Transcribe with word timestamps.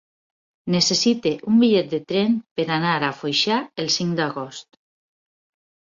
Necessito 0.75 1.33
un 1.51 1.59
bitllet 1.63 1.91
de 1.91 1.99
tren 2.13 2.33
per 2.61 2.67
anar 2.79 2.97
a 3.09 3.11
Foixà 3.21 3.61
el 3.85 3.93
cinc 3.99 4.19
d'agost. 4.21 4.69